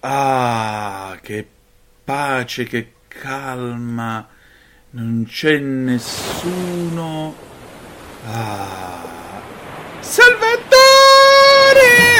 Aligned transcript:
Ah, 0.00 1.18
che 1.20 1.46
pace, 2.04 2.64
che 2.64 2.92
calma. 3.06 4.26
Non 4.90 5.26
c'è 5.28 5.58
nessuno. 5.58 7.34
Ah. 8.26 9.08
Salvatore! 10.00 10.78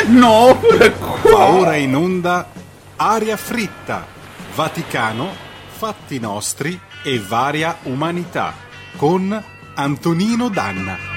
No, 0.08 0.58
pure 0.60 0.92
qua. 0.92 1.48
Ora 1.50 1.76
in 1.76 1.94
onda 1.96 2.48
Aria 2.96 3.36
fritta, 3.36 4.06
Vaticano, 4.54 5.32
fatti 5.68 6.18
nostri 6.18 6.78
e 7.02 7.18
varia 7.18 7.78
umanità 7.84 8.52
con 8.96 9.42
Antonino 9.74 10.48
Danna. 10.50 11.09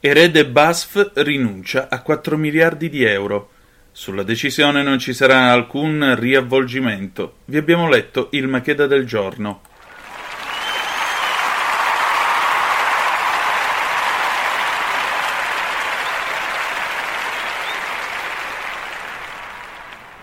Erede 0.00 0.46
Basf 0.46 1.10
rinuncia 1.14 1.88
a 1.90 2.02
4 2.02 2.36
miliardi 2.36 2.88
di 2.88 3.02
euro. 3.02 3.50
Sulla 3.90 4.22
decisione 4.22 4.84
non 4.84 5.00
ci 5.00 5.12
sarà 5.12 5.50
alcun 5.50 6.14
riavvolgimento. 6.16 7.38
Vi 7.46 7.56
abbiamo 7.56 7.88
letto 7.88 8.28
il 8.30 8.46
Macheda 8.46 8.86
del 8.86 9.04
giorno. 9.04 9.62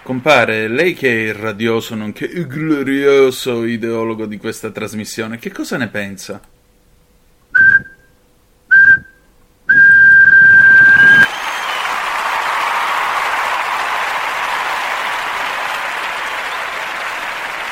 Compare, 0.04 0.70
lei 0.70 0.94
che 0.94 1.10
è 1.10 1.28
il 1.28 1.34
radioso 1.34 1.96
nonché 1.96 2.24
il 2.24 2.48
glorioso 2.48 3.66
ideologo 3.66 4.26
di 4.26 4.38
questa 4.38 4.72
trasmissione, 4.72 5.38
che 5.38 5.52
cosa 5.52 5.76
ne 5.76 5.90
pensa? 5.90 6.40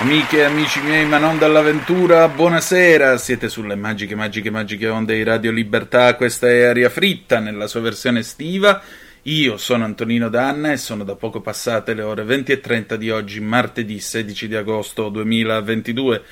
Amiche 0.04 0.40
e 0.40 0.44
amici 0.44 0.82
miei, 0.82 1.06
ma 1.06 1.18
non 1.18 1.38
dall'avventura, 1.38 2.28
buonasera! 2.28 3.18
Siete 3.18 3.48
sulle 3.48 3.76
magiche, 3.76 4.16
magiche, 4.16 4.50
magiche 4.50 4.90
onde 4.90 5.16
di 5.16 5.24
Radio 5.24 5.50
Libertà. 5.50 6.14
Questa 6.16 6.50
è 6.50 6.64
Aria 6.64 6.90
Fritta 6.90 7.40
nella 7.40 7.68
sua 7.68 7.80
versione 7.80 8.20
estiva. 8.20 8.82
Io 9.22 9.56
sono 9.56 9.86
Antonino 9.86 10.28
Danna 10.28 10.74
e 10.74 10.78
sono 10.78 11.06
da 11.06 11.16
poco 11.16 11.40
passate 11.40 11.94
le 11.94 12.02
ore 12.02 12.26
20 12.26 12.52
e 12.52 12.60
30 12.60 12.98
di 12.98 13.10
oggi, 13.12 13.40
martedì 13.40 13.98
16 13.98 14.50
di 14.50 14.56
agosto 14.58 15.08
2022. 15.08 16.24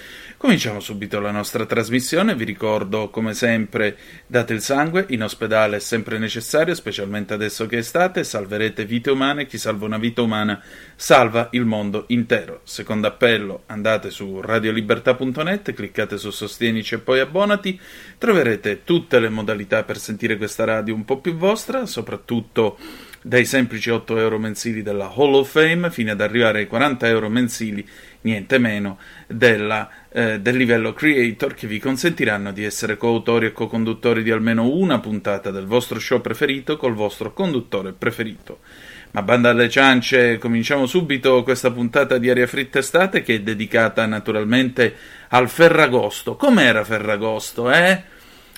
Cominciamo 0.42 0.80
subito 0.80 1.20
la 1.20 1.30
nostra 1.30 1.68
trasmissione. 1.68 2.34
Vi 2.34 2.46
ricordo, 2.46 3.12
come 3.12 3.36
sempre, 3.36 3.96
date 4.26 4.54
il 4.54 4.62
sangue. 4.62 5.06
In 5.10 5.22
ospedale 5.22 5.76
è 5.76 5.80
sempre 5.80 6.18
necessario, 6.18 6.74
specialmente 6.74 7.36
adesso 7.36 7.68
che 7.68 7.76
è 7.76 7.80
estate. 7.82 8.24
Salverete 8.24 8.84
vite 8.86 9.12
umane. 9.12 9.46
Chi 9.46 9.60
salva 9.60 9.86
una 9.86 10.00
vita 10.00 10.24
umana 10.24 10.60
salva 10.96 11.50
il 11.52 11.66
mondo 11.66 12.06
intero. 12.08 12.62
Secondo 12.64 13.06
appello, 13.06 13.66
andate 13.68 14.10
su 14.10 14.42
radiolibertà.net, 14.42 15.74
cliccate 15.74 16.18
su 16.18 16.32
Sostienici 16.32 16.96
e 16.96 17.00
poi 17.02 17.20
abbonati. 17.20 17.80
Troverete 18.18 18.84
tutte 18.84 19.20
le 19.20 19.30
modalità 19.30 19.84
per 19.84 20.00
sentire 20.00 20.38
questa 20.38 20.64
radio 20.64 20.96
un 20.96 21.06
po' 21.06 21.20
più 21.20 21.36
vostra, 21.36 21.86
soprattutto 21.86 22.80
dai 23.24 23.46
semplici 23.46 23.92
8 23.92 24.18
euro 24.18 24.40
mensili 24.40 24.82
della 24.82 25.14
Hall 25.16 25.36
of 25.36 25.52
Fame 25.52 25.92
fino 25.92 26.12
ad 26.12 26.22
arrivare 26.22 26.60
ai 26.60 26.68
40 26.68 27.08
euro 27.08 27.30
mensili, 27.30 27.88
niente 28.22 28.58
meno, 28.58 28.98
della, 29.28 29.90
eh, 30.14 30.42
del 30.42 30.58
livello 30.58 30.94
creator 30.94 31.54
che 31.54 31.68
vi 31.68 31.80
consentiranno 31.80 32.52
di 32.52 32.66
essere 32.66 32.98
coautori 32.98 33.46
e 33.46 33.52
co-conduttori 33.54 34.24
di 34.24 34.32
almeno 34.32 34.68
una 34.68 35.00
puntata 35.00 35.52
del 35.52 35.66
vostro 35.66 36.00
show 36.00 36.20
preferito 36.20 36.76
col 36.76 36.94
vostro 36.94 37.34
conduttore 37.34 37.94
preferito. 37.94 38.60
Ma 39.12 39.22
banda 39.22 39.50
alle 39.50 39.70
ciance, 39.70 40.38
cominciamo 40.38 40.86
subito 40.86 41.44
questa 41.44 41.72
puntata 41.72 42.18
di 42.18 42.30
Aria 42.30 42.48
Fritta 42.48 42.80
Estate 42.80 43.22
che 43.22 43.36
è 43.36 43.42
dedicata 43.42 44.06
naturalmente 44.06 44.96
al 45.30 45.50
Ferragosto. 45.50 46.36
Com'era 46.36 46.84
Ferragosto, 46.84 47.72
eh? 47.72 48.04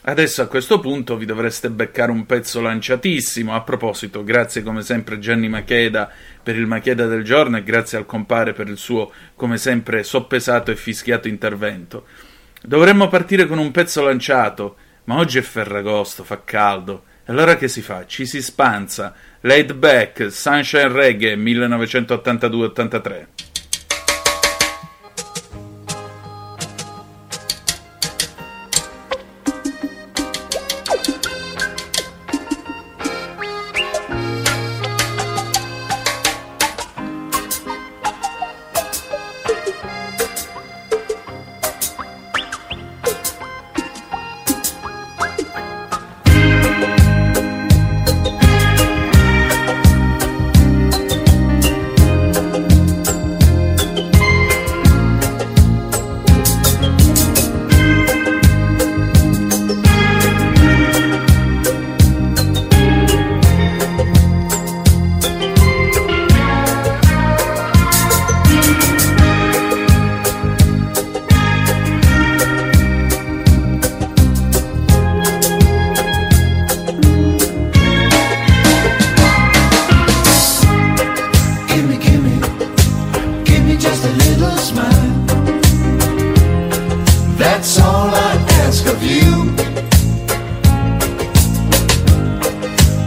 Adesso 0.06 0.42
a 0.42 0.48
questo 0.48 0.82
punto 0.82 1.16
vi 1.16 1.24
dovreste 1.26 1.70
beccare 1.70 2.12
un 2.12 2.26
pezzo 2.26 2.60
lanciatissimo. 2.60 3.56
A 3.56 3.62
proposito, 3.62 4.26
grazie 4.26 4.62
come 4.62 4.82
sempre 4.82 5.18
Gianni 5.18 5.48
Macheda 5.48 6.12
per 6.44 6.58
il 6.58 6.68
Macheda 6.68 7.06
del 7.06 7.24
giorno 7.24 7.56
e 7.56 7.64
grazie 7.64 7.98
al 7.98 8.06
compare 8.06 8.52
per 8.52 8.68
il 8.68 8.76
suo, 8.76 9.14
come 9.36 9.58
sempre, 9.58 10.04
soppesato 10.04 10.72
e 10.72 10.76
fischiato 10.76 11.30
intervento. 11.30 12.06
Dovremmo 12.62 13.08
partire 13.08 13.48
con 13.48 13.60
un 13.60 13.72
pezzo 13.72 14.04
lanciato, 14.04 14.76
ma 15.06 15.16
oggi 15.16 15.38
è 15.38 15.42
Ferragosto, 15.42 16.26
fa 16.26 16.42
caldo. 16.44 17.04
Allora 17.28 17.56
che 17.56 17.70
si 17.70 17.82
fa? 17.82 18.06
Ci 18.06 18.26
si 18.26 18.42
spanza. 18.42 19.16
Laid 19.40 19.74
back, 19.74 20.30
Sunshine 20.30 20.90
Reggae 20.90 21.38
1982-83. 21.38 23.26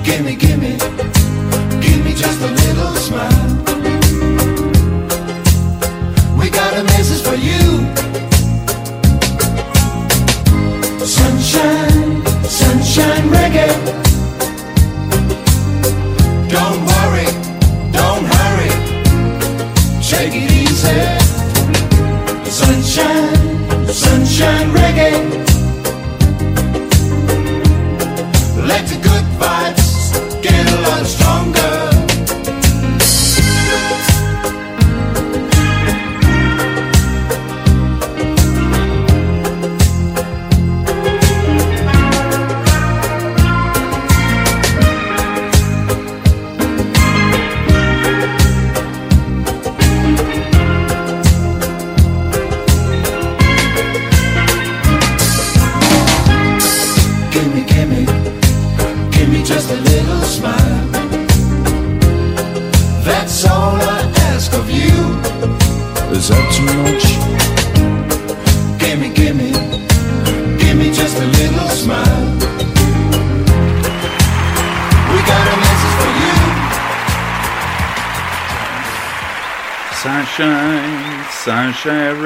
Gimme, 0.06 0.36
gimme, 0.36 0.76
give 1.80 2.04
me 2.04 2.14
just 2.14 2.40
a 2.40 2.46
little 2.46 2.94
smile. 2.94 3.46
We 6.38 6.48
got 6.48 6.72
a 6.74 6.84
message 6.84 7.22
for 7.22 7.34
you. 7.34 7.64
Sunshine, 11.04 12.24
sunshine 12.44 13.28
reggae. 13.34 13.74
Don't 16.54 16.80
worry, 16.92 17.28
don't 17.90 18.24
hurry. 18.36 18.70
Take 20.08 20.34
it 20.34 20.52
easy. 20.52 21.00
Sunshine, 22.48 23.86
sunshine 23.92 24.70
reggae. 24.70 25.45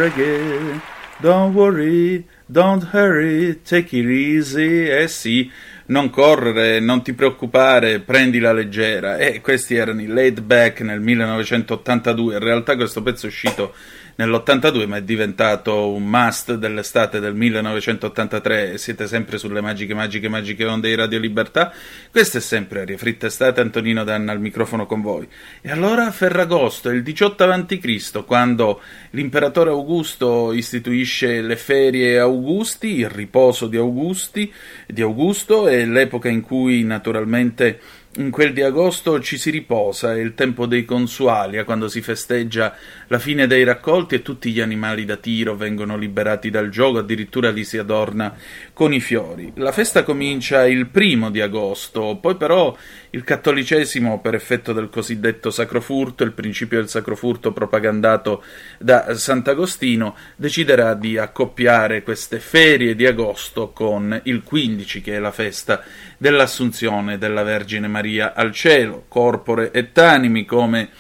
Reggae. 0.01 0.81
Don't 1.19 1.55
worry, 1.55 2.27
don't 2.47 2.89
hurry, 2.95 3.61
take 3.63 3.95
it 3.95 4.07
easy. 4.07 4.89
Eh 4.89 5.07
sì, 5.07 5.51
non 5.87 6.09
correre, 6.09 6.81
non 6.81 7.03
ti 7.03 7.13
preoccupare, 7.13 8.01
prendila 8.01 8.53
leggera. 8.53 9.19
E 9.19 9.43
questi 9.43 9.75
erano 9.75 10.01
i 10.01 10.07
Laid 10.07 10.41
Back 10.41 10.81
nel 10.81 11.01
1982. 11.01 12.35
In 12.35 12.41
realtà 12.41 12.77
questo 12.77 13.03
pezzo 13.03 13.27
è 13.27 13.29
uscito 13.29 13.75
nell'82 14.21 14.87
ma 14.87 14.99
è 14.99 15.03
diventato 15.03 15.89
un 15.93 16.05
must 16.05 16.55
dell'estate 16.55 17.21
del 17.21 17.35
1983 17.35 18.73
e 18.73 18.79
siete 18.79 19.07
sempre 19.07 19.39
sulle 19.39 19.63
magiche 19.63 19.95
magiche 19.95 20.29
magiche 20.29 20.67
onde 20.67 20.89
di 20.89 20.95
Radio 20.95 21.19
Libertà. 21.19 21.73
Questa 22.11 22.37
è 22.37 22.41
sempre 22.43 22.83
Aria 22.83 22.99
Fritta 22.99 23.27
Estate. 23.27 23.63
Antonino 23.63 24.05
Danna 24.05 24.33
al 24.33 24.41
microfono 24.41 24.85
con 24.85 25.01
voi. 25.01 25.27
E 25.63 25.71
allora 25.71 26.11
Ferragosto 26.11 26.91
il 26.91 27.03
18 27.03 27.45
a.C. 27.45 28.25
quando 28.27 28.83
l'imperatore 29.11 29.71
Augusto 29.71 30.53
istituisce 30.53 31.41
le 31.41 31.57
ferie 31.57 32.19
Augusti 32.19 32.99
il 32.99 33.09
riposo 33.09 33.69
di 33.69 33.79
Augusti 33.79 34.53
di 34.87 35.01
Augusto 35.01 35.67
è 35.67 35.87
l'epoca 35.87 36.29
in 36.29 36.43
cui 36.43 36.85
naturalmente 36.85 37.81
in 38.15 38.33
quel 38.33 38.53
di 38.53 38.61
agosto 38.61 39.21
ci 39.21 39.39
si 39.39 39.51
riposa, 39.51 40.13
è 40.13 40.19
il 40.19 40.35
tempo 40.35 40.67
dei 40.67 40.85
consuali, 40.85 41.63
quando 41.63 41.87
si 41.87 42.03
festeggia 42.03 42.75
la 43.07 43.21
fine 43.21 43.47
dei 43.47 43.63
raccolti 43.63 44.17
e 44.17 44.23
tutti 44.23 44.51
gli 44.51 44.61
animali 44.61 45.05
da 45.05 45.15
tiro 45.15 45.55
vengono 45.55 45.97
liberati 45.97 46.51
dal 46.51 46.71
gioco, 46.71 46.99
addirittura 46.99 47.51
li 47.51 47.63
si 47.63 47.79
adorna 47.79 48.35
con 48.73 48.93
i 48.93 48.99
fiori. 48.99 49.53
La 49.57 49.71
festa 49.71 50.03
comincia 50.03 50.67
il 50.67 50.89
primo 50.89 51.31
di 51.31 51.41
agosto, 51.41 52.19
poi 52.21 52.35
però 52.35 52.77
il 53.11 53.23
cattolicesimo, 53.23 54.21
per 54.21 54.35
effetto 54.35 54.73
del 54.73 54.91
cosiddetto 54.91 55.51
sacrofurto, 55.51 56.25
il 56.25 56.33
principio 56.33 56.79
del 56.79 56.89
sacrofurto 56.89 57.53
propagandato 57.53 58.43
da 58.79 59.15
Sant'Agostino, 59.15 60.17
deciderà 60.35 60.95
di 60.95 61.17
accoppiare 61.17 62.03
queste 62.03 62.41
ferie 62.41 62.97
di 62.97 63.07
agosto 63.07 63.71
con 63.71 64.21
il 64.25 64.43
15, 64.43 65.01
che 65.01 65.15
è 65.15 65.19
la 65.21 65.31
festa 65.31 65.85
dell'Assunzione 66.19 67.17
della 67.17 67.45
Vergine 67.45 67.87
Maria 67.87 67.99
al 68.35 68.53
cielo, 68.53 69.05
corpore 69.09 69.71
et 69.73 69.97
animi, 69.99 70.45
come 70.45 70.91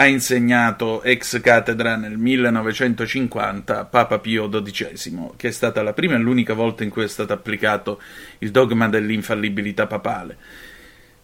ha 0.00 0.06
insegnato 0.06 1.02
ex 1.02 1.40
cattedra 1.40 1.96
nel 1.96 2.16
1950 2.16 3.84
Papa 3.86 4.18
Pio 4.20 4.48
XII, 4.48 5.30
che 5.36 5.48
è 5.48 5.50
stata 5.50 5.82
la 5.82 5.92
prima 5.92 6.14
e 6.14 6.18
l'unica 6.18 6.54
volta 6.54 6.84
in 6.84 6.90
cui 6.90 7.02
è 7.02 7.08
stato 7.08 7.32
applicato 7.32 8.00
il 8.38 8.52
dogma 8.52 8.88
dell'infallibilità 8.88 9.86
papale. 9.88 10.36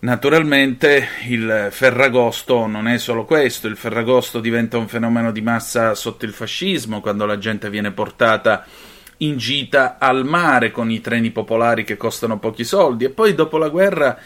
Naturalmente 0.00 1.06
il 1.29 1.69
Ferragosto 1.70 2.67
non 2.67 2.88
è 2.88 2.99
solo 2.99 3.25
questo, 3.25 3.69
il 3.69 3.77
Ferragosto 3.77 4.41
diventa 4.41 4.77
un 4.77 4.88
fenomeno 4.88 5.31
di 5.31 5.41
massa 5.41 5.94
sotto 5.94 6.25
il 6.25 6.32
fascismo, 6.32 7.00
quando 7.00 7.25
la 7.27 7.38
gente 7.38 7.70
viene 7.70 7.93
portata 7.93 8.67
in 9.19 9.37
gita 9.37 9.97
al 9.99 10.25
mare 10.25 10.70
con 10.70 10.91
i 10.91 11.00
treni 11.00 11.31
popolari 11.31 11.85
che 11.85 11.97
costano 11.97 12.38
pochi 12.38 12.65
soldi 12.65 13.05
e 13.05 13.11
poi 13.11 13.35
dopo 13.35 13.56
la 13.59 13.69
guerra 13.69 14.19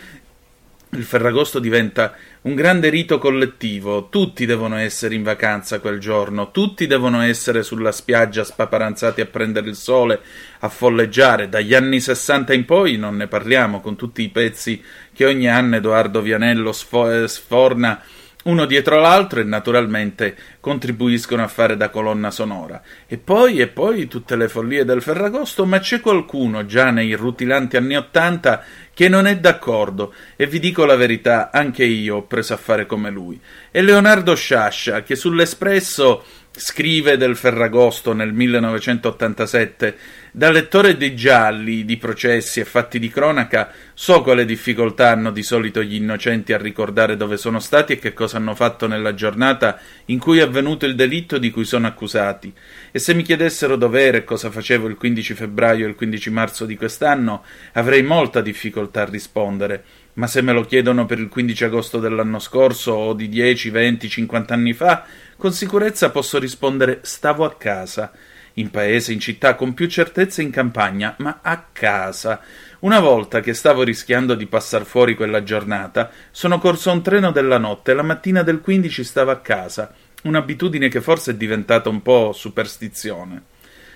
il 0.91 1.05
Ferragosto 1.05 1.59
diventa 1.59 2.15
un 2.43 2.55
grande 2.55 2.89
rito 2.89 3.19
collettivo, 3.19 4.09
tutti 4.09 4.47
devono 4.47 4.77
essere 4.77 5.15
in 5.15 5.23
vacanza 5.23 5.81
quel 5.81 5.99
giorno, 5.99 6.51
tutti 6.51 6.87
devono 6.87 7.21
essere 7.21 7.63
sulla 7.63 7.93
spiaggia 7.93 8.43
spaparanzati 8.43 9.21
a 9.21 9.27
prendere 9.27 9.69
il 9.69 9.77
sole, 9.77 10.21
a 10.61 10.69
folleggiare, 10.69 11.49
dagli 11.49 11.75
anni 11.75 12.01
60 12.01 12.55
in 12.55 12.65
poi 12.65 12.97
non 12.97 13.17
ne 13.17 13.27
parliamo, 13.27 13.81
con 13.81 13.97
tutti 13.97 14.23
i 14.23 14.31
pezzi 14.31 14.83
che 15.13 15.27
ogni 15.27 15.49
anno 15.49 15.77
Edoardo 15.77 16.23
Vianello 16.23 16.73
sfo- 16.73 17.27
sforna 17.27 18.01
uno 18.45 18.67
dietro 18.67 19.01
l'altro 19.01 19.41
e 19.41 19.45
naturalmente 19.45 20.37
contribuiscono 20.61 21.43
a 21.43 21.49
fare 21.49 21.77
da 21.77 21.91
colonna 21.91 22.31
sonora. 22.31 22.81
E 23.07 23.19
poi, 23.19 23.59
e 23.59 23.67
poi 23.67 24.07
tutte 24.07 24.37
le 24.37 24.49
follie 24.49 24.85
del 24.85 25.03
Ferragosto, 25.03 25.67
ma 25.67 25.81
c'è 25.81 26.01
qualcuno 26.01 26.65
già 26.65 26.91
nei 26.91 27.15
rutilanti 27.15 27.77
anni 27.77 27.97
Ottanta 27.97 28.63
che 28.95 29.09
non 29.09 29.27
è 29.27 29.37
d'accordo 29.39 30.13
e 30.37 30.47
vi 30.47 30.59
dico 30.59 30.85
la 30.85 30.97
verità, 30.97 31.51
anche 31.53 31.85
io 31.85 32.17
ho 32.17 32.23
preso 32.23 32.55
a 32.55 32.57
fare 32.57 32.87
come 32.87 33.11
lui. 33.11 33.41
È 33.71 33.81
Leonardo 33.81 34.35
Sciascia 34.35 35.03
che 35.03 35.15
sull'Espresso 35.15 36.25
scrive 36.59 37.17
del 37.17 37.37
Ferragosto 37.37 38.13
nel 38.13 38.33
1987 38.33 39.97
da 40.33 40.51
lettore 40.51 40.97
dei 40.97 41.15
gialli, 41.15 41.85
di 41.85 41.97
processi 41.97 42.61
e 42.61 42.65
fatti 42.65 42.99
di 42.99 43.09
cronaca, 43.09 43.73
so 43.95 44.23
quale 44.23 44.45
difficoltà 44.45 45.11
hanno 45.11 45.31
di 45.31 45.43
solito 45.43 45.83
gli 45.83 45.95
innocenti 45.95 46.53
a 46.53 46.59
ricordare 46.59 47.17
dove 47.17 47.37
sono 47.37 47.61
stati 47.61 47.95
e 47.95 47.99
che 47.99 48.13
cosa 48.13 48.37
hanno 48.37 48.55
fatto 48.55 48.87
nella 48.87 49.15
giornata 49.15 49.81
in 50.07 50.19
cui 50.19 50.39
è 50.39 50.43
avvenuto 50.43 50.85
il 50.85 50.95
delitto 50.95 51.39
di 51.39 51.51
cui 51.51 51.65
sono 51.65 51.87
accusati. 51.87 52.53
E 52.91 52.99
se 52.99 53.15
mi 53.15 53.23
chiedessero 53.23 53.77
dov'era 53.77 54.19
e 54.19 54.25
cosa 54.25 54.51
facevo 54.51 54.87
il 54.89 54.97
15 54.97 55.35
febbraio 55.35 55.87
e 55.87 55.89
il 55.89 55.95
15 55.95 56.31
marzo 56.31 56.67
di 56.67 56.77
quest'anno, 56.77 57.45
avrei 57.73 58.03
molta 58.03 58.41
difficoltà 58.41 59.03
a 59.03 59.09
rispondere. 59.11 59.85
Ma 60.19 60.27
se 60.27 60.43
me 60.43 60.53
lo 60.53 60.65
chiedono 60.65 61.07
per 61.07 61.21
il 61.21 61.29
15 61.29 61.65
agosto 61.65 62.01
dell'anno 62.01 62.41
scorso 62.41 62.93
o 62.93 63.13
di 63.13 63.29
10, 63.29 63.71
20, 63.71 64.09
50 64.09 64.53
anni 64.53 64.73
fa, 64.73 65.05
con 65.37 65.53
sicurezza 65.53 66.11
posso 66.11 66.41
rispondere 66.41 66.99
stavo 67.03 67.45
a 67.45 67.55
casa 67.55 68.11
in 68.55 68.71
paese, 68.71 69.13
in 69.13 69.21
città, 69.21 69.55
con 69.55 69.75
più 69.75 69.87
certezza 69.87 70.43
in 70.43 70.51
campagna, 70.51 71.15
ma 71.19 71.39
a 71.41 71.67
casa. 71.71 72.41
Una 72.81 72.99
volta 72.99 73.39
che 73.39 73.55
stavo 73.55 73.85
rischiando 73.85 74.35
di 74.35 74.47
passar 74.47 74.85
fuori 74.85 75.15
quella 75.15 75.45
giornata, 75.45 76.11
sono 76.33 76.59
corso 76.59 76.91
un 76.91 77.01
treno 77.01 77.31
della 77.31 77.59
notte 77.59 77.93
e 77.93 77.95
la 77.95 78.03
mattina 78.03 78.43
del 78.43 78.61
15 78.61 79.05
stavo 79.05 79.31
a 79.31 79.39
casa, 79.39 79.95
un'abitudine 80.25 80.89
che 80.89 81.01
forse 81.01 81.31
è 81.31 81.35
diventata 81.35 81.89
un 81.89 82.03
po' 82.03 82.33
superstizione. 82.33 83.43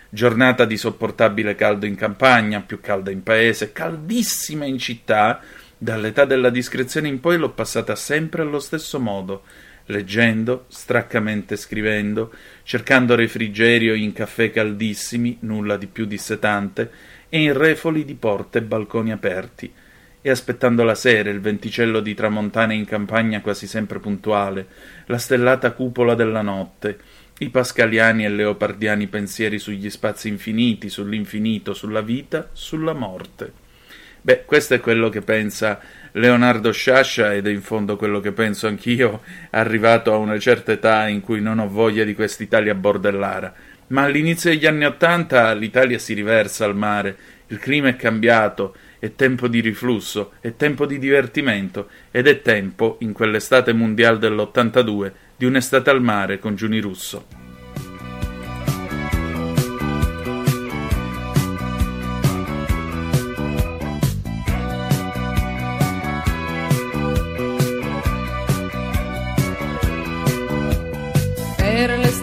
Giornata 0.08 0.66
di 0.66 0.76
sopportabile 0.76 1.56
caldo 1.56 1.86
in 1.86 1.96
campagna, 1.96 2.60
più 2.60 2.80
calda 2.80 3.10
in 3.10 3.24
paese, 3.24 3.72
caldissima 3.72 4.66
in 4.66 4.78
città, 4.78 5.40
dall'età 5.82 6.24
della 6.24 6.50
discrezione 6.50 7.08
in 7.08 7.18
poi 7.18 7.36
l'ho 7.36 7.50
passata 7.50 7.96
sempre 7.96 8.42
allo 8.42 8.60
stesso 8.60 9.00
modo, 9.00 9.42
leggendo, 9.86 10.66
straccamente 10.68 11.56
scrivendo, 11.56 12.32
cercando 12.62 13.16
refrigerio 13.16 13.92
in 13.94 14.12
caffè 14.12 14.52
caldissimi, 14.52 15.38
nulla 15.40 15.76
di 15.76 15.88
più 15.88 16.04
dissetante, 16.04 16.88
e 17.28 17.42
in 17.42 17.52
refoli 17.52 18.04
di 18.04 18.14
porte 18.14 18.58
e 18.58 18.62
balconi 18.62 19.10
aperti, 19.10 19.72
e 20.20 20.30
aspettando 20.30 20.84
la 20.84 20.94
sera, 20.94 21.30
il 21.30 21.40
venticello 21.40 21.98
di 21.98 22.14
tramontane 22.14 22.76
in 22.76 22.84
campagna 22.84 23.40
quasi 23.40 23.66
sempre 23.66 23.98
puntuale, 23.98 24.66
la 25.06 25.18
stellata 25.18 25.72
cupola 25.72 26.14
della 26.14 26.42
notte, 26.42 26.96
i 27.38 27.48
pascaliani 27.48 28.24
e 28.24 28.28
leopardiani 28.28 29.08
pensieri 29.08 29.58
sugli 29.58 29.90
spazi 29.90 30.28
infiniti, 30.28 30.88
sull'infinito, 30.88 31.74
sulla 31.74 32.02
vita, 32.02 32.50
sulla 32.52 32.92
morte. 32.92 33.61
Beh, 34.24 34.44
questo 34.44 34.74
è 34.74 34.80
quello 34.80 35.08
che 35.08 35.20
pensa 35.20 35.80
Leonardo 36.12 36.70
Sciascia 36.70 37.34
ed 37.34 37.48
è 37.48 37.50
in 37.50 37.60
fondo 37.60 37.96
quello 37.96 38.20
che 38.20 38.30
penso 38.30 38.68
anch'io, 38.68 39.22
arrivato 39.50 40.12
a 40.12 40.16
una 40.16 40.38
certa 40.38 40.70
età 40.70 41.08
in 41.08 41.20
cui 41.20 41.40
non 41.40 41.58
ho 41.58 41.68
voglia 41.68 42.04
di 42.04 42.14
quest'Italia 42.14 42.72
bordellara. 42.76 43.52
Ma 43.88 44.02
all'inizio 44.02 44.50
degli 44.50 44.64
anni 44.64 44.84
Ottanta 44.84 45.52
l'Italia 45.54 45.98
si 45.98 46.14
riversa 46.14 46.64
al 46.64 46.76
mare, 46.76 47.16
il 47.48 47.58
clima 47.58 47.88
è 47.88 47.96
cambiato, 47.96 48.76
è 49.00 49.12
tempo 49.16 49.48
di 49.48 49.58
riflusso, 49.58 50.34
è 50.40 50.54
tempo 50.54 50.86
di 50.86 51.00
divertimento 51.00 51.88
ed 52.12 52.28
è 52.28 52.42
tempo, 52.42 52.98
in 53.00 53.12
quell'estate 53.12 53.72
mondiale 53.72 54.18
dell'82, 54.18 55.12
di 55.36 55.46
un'estate 55.46 55.90
al 55.90 56.00
mare 56.00 56.38
con 56.38 56.54
Giuni 56.54 56.78
Russo. 56.78 57.41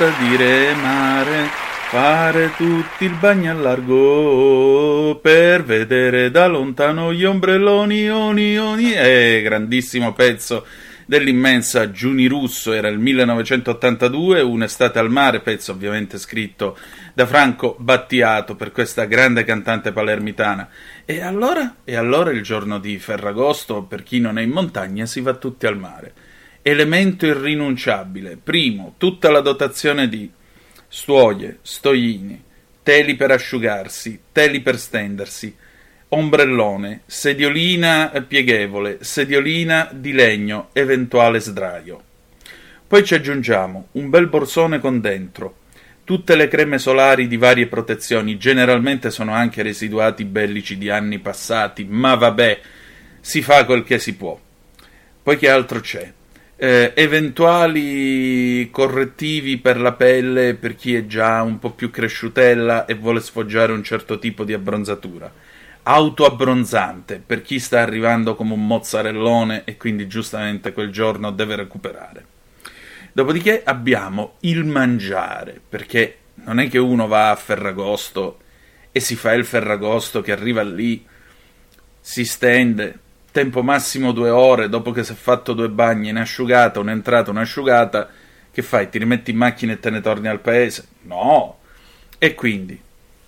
Voglia 0.00 0.06
matta 0.06 0.10
di 0.18 0.36
remare, 0.36 1.48
fare 1.90 2.52
tutti 2.56 3.04
il 3.04 3.14
bagno 3.20 3.50
al 3.50 3.60
largo, 3.60 5.18
per 5.20 5.62
vedere 5.62 6.30
da 6.30 6.46
lontano 6.46 7.12
gli 7.12 7.24
ombrelloni, 7.24 8.08
oni, 8.08 8.58
oni. 8.58 8.92
Eh, 8.94 9.42
grandissimo 9.44 10.14
pezzo 10.14 10.64
dell'immensa 11.04 11.90
Giuni 11.90 12.26
Russo, 12.26 12.72
era 12.72 12.88
il 12.88 12.98
1982, 12.98 14.40
un'estate 14.40 14.98
al 14.98 15.10
mare, 15.10 15.40
pezzo 15.40 15.72
ovviamente 15.72 16.18
scritto 16.18 16.78
da 17.12 17.26
Franco 17.26 17.76
Battiato 17.78 18.54
per 18.56 18.72
questa 18.72 19.04
grande 19.04 19.44
cantante 19.44 19.92
palermitana. 19.92 20.68
E 21.04 21.20
allora? 21.20 21.76
E 21.84 21.96
allora 21.96 22.30
il 22.30 22.42
giorno 22.42 22.78
di 22.78 22.98
Ferragosto, 22.98 23.82
per 23.82 24.02
chi 24.02 24.18
non 24.18 24.38
è 24.38 24.42
in 24.42 24.50
montagna, 24.50 25.04
si 25.04 25.20
va 25.20 25.34
tutti 25.34 25.66
al 25.66 25.76
mare. 25.76 26.14
Elemento 26.62 27.24
irrinunciabile. 27.24 28.36
Primo, 28.36 28.94
tutta 28.98 29.30
la 29.30 29.40
dotazione 29.40 30.08
di 30.08 30.30
stuoie, 30.86 31.58
stoglini, 31.62 32.42
teli 32.82 33.16
per 33.16 33.30
asciugarsi, 33.30 34.20
teli 34.30 34.60
per 34.60 34.78
stendersi, 34.78 35.56
ombrellone, 36.08 37.02
sediolina 37.06 38.10
pieghevole, 38.26 38.98
sediolina 39.00 39.88
di 39.90 40.12
legno, 40.12 40.68
eventuale 40.74 41.40
sdraio. 41.40 42.02
Poi 42.86 43.04
ci 43.04 43.14
aggiungiamo 43.14 43.88
un 43.92 44.10
bel 44.10 44.26
borsone 44.26 44.80
con 44.80 45.00
dentro, 45.00 45.60
tutte 46.04 46.36
le 46.36 46.48
creme 46.48 46.78
solari 46.78 47.26
di 47.26 47.38
varie 47.38 47.68
protezioni, 47.68 48.36
generalmente 48.36 49.10
sono 49.10 49.32
anche 49.32 49.62
residuati 49.62 50.24
bellici 50.26 50.76
di 50.76 50.90
anni 50.90 51.20
passati, 51.20 51.84
ma 51.88 52.16
vabbè, 52.16 52.60
si 53.20 53.40
fa 53.40 53.64
quel 53.64 53.82
che 53.84 53.98
si 53.98 54.14
può. 54.14 54.38
Poi 55.22 55.38
che 55.38 55.48
altro 55.48 55.80
c'è? 55.80 56.12
Eh, 56.62 56.92
eventuali 56.94 58.68
correttivi 58.70 59.56
per 59.56 59.80
la 59.80 59.94
pelle 59.94 60.52
per 60.52 60.74
chi 60.74 60.94
è 60.94 61.06
già 61.06 61.40
un 61.40 61.58
po' 61.58 61.70
più 61.70 61.88
cresciutella 61.88 62.84
e 62.84 62.92
vuole 62.92 63.20
sfoggiare 63.20 63.72
un 63.72 63.82
certo 63.82 64.18
tipo 64.18 64.44
di 64.44 64.52
abbronzatura. 64.52 65.32
Autoabbronzante 65.84 67.22
per 67.24 67.40
chi 67.40 67.58
sta 67.58 67.80
arrivando 67.80 68.34
come 68.34 68.52
un 68.52 68.66
mozzarellone 68.66 69.64
e 69.64 69.78
quindi 69.78 70.06
giustamente 70.06 70.74
quel 70.74 70.90
giorno 70.90 71.30
deve 71.30 71.56
recuperare. 71.56 72.26
Dopodiché 73.14 73.62
abbiamo 73.64 74.34
il 74.40 74.66
mangiare, 74.66 75.58
perché 75.66 76.18
non 76.44 76.60
è 76.60 76.68
che 76.68 76.76
uno 76.76 77.06
va 77.06 77.30
a 77.30 77.36
Ferragosto 77.36 78.38
e 78.92 79.00
si 79.00 79.16
fa 79.16 79.32
il 79.32 79.46
Ferragosto 79.46 80.20
che 80.20 80.32
arriva 80.32 80.60
lì, 80.60 81.06
si 82.00 82.26
stende, 82.26 82.98
tempo 83.30 83.62
massimo 83.62 84.12
due 84.12 84.30
ore, 84.30 84.68
dopo 84.68 84.92
che 84.92 85.04
si 85.04 85.12
è 85.12 85.14
fatto 85.14 85.52
due 85.52 85.68
bagni, 85.68 86.10
un'asciugata, 86.10 86.80
un'entrata, 86.80 87.30
un'asciugata, 87.30 88.08
che 88.52 88.62
fai? 88.62 88.88
Ti 88.88 88.98
rimetti 88.98 89.30
in 89.30 89.36
macchina 89.36 89.72
e 89.72 89.80
te 89.80 89.90
ne 89.90 90.00
torni 90.00 90.28
al 90.28 90.40
paese? 90.40 90.86
No! 91.02 91.58
E 92.18 92.34
quindi 92.34 92.78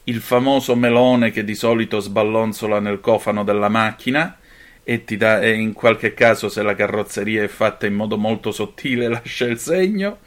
il 0.05 0.21
famoso 0.21 0.75
melone 0.75 1.31
che 1.31 1.45
di 1.45 1.55
solito 1.55 2.01
sballonzola 2.01 2.81
nel 2.81 3.01
cofano 3.01 3.45
della 3.45 3.69
macchina 3.69 4.37
e 4.83 5.05
ti 5.05 5.17
dà, 5.17 5.41
e 5.41 5.53
in 5.53 5.73
qualche 5.73 6.13
caso 6.13 6.49
se 6.49 6.63
la 6.63 6.75
carrozzeria 6.75 7.43
è 7.45 7.49
fatta 7.49 7.87
in 7.87 7.95
modo 7.95 8.19
molto 8.19 8.51
sottile 8.51 9.07
lascia 9.09 9.47
il 9.47 9.59
segno, 9.59 10.19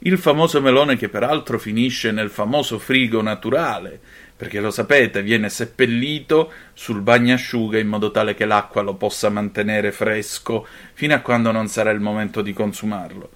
il 0.00 0.18
famoso 0.18 0.60
melone 0.60 0.96
che 0.96 1.08
peraltro 1.08 1.58
finisce 1.58 2.10
nel 2.10 2.30
famoso 2.30 2.78
frigo 2.78 3.22
naturale, 3.22 4.00
perché 4.36 4.60
lo 4.60 4.70
sapete, 4.70 5.22
viene 5.22 5.48
seppellito 5.48 6.52
sul 6.72 7.00
bagnasciuga 7.00 7.78
in 7.78 7.86
modo 7.86 8.10
tale 8.10 8.34
che 8.34 8.44
l'acqua 8.44 8.82
lo 8.82 8.94
possa 8.94 9.28
mantenere 9.28 9.92
fresco 9.92 10.66
fino 10.92 11.14
a 11.14 11.20
quando 11.20 11.52
non 11.52 11.68
sarà 11.68 11.90
il 11.90 12.00
momento 12.00 12.42
di 12.42 12.52
consumarlo. 12.52 13.30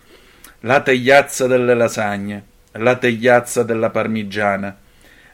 La 0.61 0.81
tegliazza 0.81 1.47
delle 1.47 1.75
lasagne, 1.75 2.45
la 2.73 2.97
tegliazza 2.97 3.63
della 3.63 3.91
parmigiana, 3.91 4.77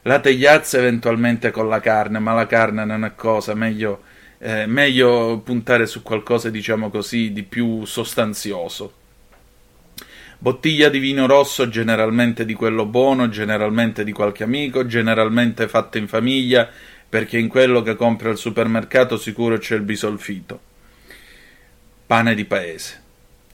la 0.02 0.21
tegliazza 0.21 0.76
eventualmente 0.76 1.50
con 1.50 1.66
la 1.66 1.80
carne, 1.80 2.18
ma 2.18 2.35
la 2.35 2.47
carne 2.47 2.85
non 2.85 3.06
è 3.06 3.14
cosa, 3.14 3.54
meglio, 3.54 4.02
eh, 4.38 4.66
meglio 4.66 5.40
puntare 5.42 5.87
su 5.87 6.02
qualcosa, 6.02 6.50
diciamo 6.50 6.90
così, 6.90 7.33
di 7.33 7.42
più 7.42 7.87
sostanzioso. 7.87 9.03
Bottiglia 10.45 10.91
di 10.91 10.99
vino 10.99 11.27
rosso, 11.27 11.71
generalmente 11.71 12.45
di 12.45 12.53
quello 12.53 12.85
buono, 12.85 13.31
generalmente 13.31 14.05
di 14.05 14.13
qualche 14.13 14.45
amico, 14.45 14.85
generalmente 14.85 15.69
fatta 15.69 15.97
in 15.97 16.07
famiglia, 16.07 16.69
perché 17.09 17.39
in 17.39 17.49
quello 17.49 17.81
che 17.81 17.97
compra 17.97 18.29
al 18.29 18.37
supermercato 18.37 19.17
sicuro 19.17 19.57
c'è 19.57 19.75
il 19.75 19.81
bisolfito. 19.81 20.61
Pane 22.07 22.35
di 22.35 22.45
paese. 22.45 23.03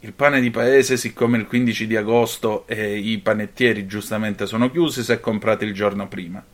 Il 0.01 0.15
pane 0.15 0.41
di 0.41 0.51
paese, 0.51 0.97
siccome 0.97 1.39
il 1.39 1.47
15 1.47 1.87
di 1.87 1.95
agosto 1.95 2.67
e 2.67 2.99
i 2.99 3.19
panettieri 3.19 3.87
giustamente 3.87 4.47
sono 4.47 4.69
chiusi, 4.69 5.05
si 5.05 5.13
è 5.13 5.21
comprato 5.21 5.63
il 5.63 5.73
giorno 5.73 6.09
prima. 6.09 6.45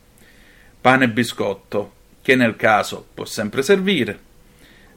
Pane 0.79 1.05
e 1.05 1.09
biscotto, 1.09 1.93
che 2.21 2.35
nel 2.35 2.55
caso 2.55 3.07
può 3.11 3.25
sempre 3.25 3.63
servire. 3.63 4.26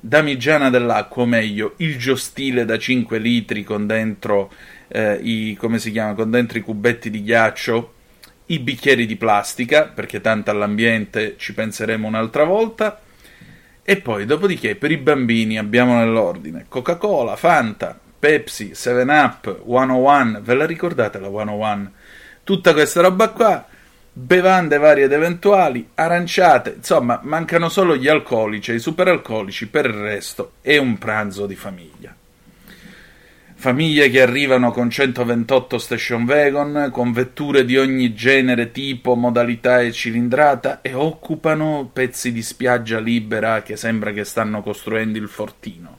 Damigiana 0.02 0.70
dell'acqua, 0.70 1.24
o 1.24 1.26
meglio, 1.26 1.74
il 1.76 1.98
giostile 1.98 2.64
da 2.64 2.78
5 2.78 3.18
litri 3.18 3.62
con 3.62 3.86
dentro 3.86 4.50
eh, 4.88 5.20
i, 5.22 5.58
chiama, 5.92 6.14
con 6.14 6.30
dentro 6.30 6.56
i 6.56 6.62
cubetti 6.62 7.10
di 7.10 7.22
ghiaccio, 7.22 7.92
i 8.46 8.58
bicchieri 8.60 9.04
di 9.04 9.16
plastica, 9.16 9.84
perché 9.84 10.22
tanto 10.22 10.50
all'ambiente 10.50 11.34
ci 11.36 11.52
penseremo 11.52 12.08
un'altra 12.08 12.44
volta. 12.44 12.98
E 13.82 13.96
poi, 14.00 14.24
dopodiché, 14.24 14.74
per 14.74 14.90
i 14.90 14.96
bambini 14.96 15.58
abbiamo 15.58 15.98
nell'ordine 15.98 16.64
Coca-Cola, 16.66 17.36
Fanta, 17.36 17.98
Pepsi, 18.18 18.70
7up, 18.70 19.62
101, 19.66 20.40
ve 20.42 20.54
la 20.54 20.64
ricordate 20.64 21.18
la 21.18 21.28
101? 21.28 21.92
Tutta 22.42 22.72
questa 22.72 23.02
roba 23.02 23.28
qua, 23.28 23.66
bevande 24.12 24.78
varie 24.78 25.04
ed 25.04 25.12
eventuali, 25.12 25.88
aranciate, 25.94 26.74
insomma, 26.76 27.20
mancano 27.22 27.68
solo 27.68 27.96
gli 27.96 28.08
alcolici 28.08 28.72
e 28.72 28.74
i 28.74 28.80
superalcolici, 28.80 29.68
per 29.68 29.86
il 29.86 29.94
resto 29.94 30.52
è 30.60 30.76
un 30.76 30.98
pranzo 30.98 31.46
di 31.46 31.54
famiglia. 31.56 32.14
Famiglie 33.60 34.08
che 34.08 34.22
arrivano 34.22 34.72
con 34.72 34.88
128 34.88 35.76
station 35.76 36.22
wagon, 36.24 36.88
con 36.90 37.12
vetture 37.12 37.66
di 37.66 37.76
ogni 37.76 38.14
genere, 38.14 38.72
tipo, 38.72 39.14
modalità 39.16 39.80
e 39.80 39.92
cilindrata 39.92 40.80
e 40.80 40.94
occupano 40.94 41.90
pezzi 41.92 42.32
di 42.32 42.40
spiaggia 42.40 42.98
libera 42.98 43.60
che 43.60 43.76
sembra 43.76 44.12
che 44.12 44.24
stanno 44.24 44.62
costruendo 44.62 45.18
il 45.18 45.28
fortino. 45.28 45.98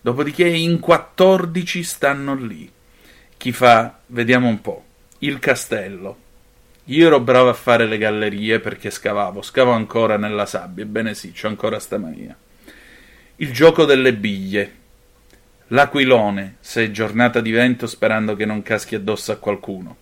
Dopodiché 0.00 0.46
in 0.46 0.78
14 0.78 1.82
stanno 1.82 2.36
lì. 2.36 2.70
Chi 3.36 3.50
fa? 3.50 3.98
Vediamo 4.06 4.46
un 4.46 4.60
po'. 4.60 4.84
Il 5.18 5.40
castello. 5.40 6.18
Io 6.86 7.06
ero 7.06 7.20
bravo 7.20 7.48
a 7.48 7.54
fare 7.54 7.86
le 7.86 7.98
gallerie 7.98 8.60
perché 8.60 8.90
scavavo, 8.90 9.42
scavo 9.42 9.72
ancora 9.72 10.16
nella 10.16 10.46
sabbia, 10.46 10.84
ebbene 10.84 11.14
sì, 11.14 11.32
c'ho 11.32 11.48
ancora 11.48 11.78
sta 11.78 11.98
mania. 11.98 12.36
Il 13.36 13.52
gioco 13.52 13.84
delle 13.84 14.14
biglie. 14.14 14.72
L'aquilone, 15.68 16.56
se 16.60 16.84
è 16.84 16.90
giornata 16.90 17.40
di 17.40 17.50
vento 17.50 17.86
sperando 17.86 18.36
che 18.36 18.44
non 18.44 18.62
caschi 18.62 18.94
addosso 18.94 19.32
a 19.32 19.36
qualcuno. 19.36 19.96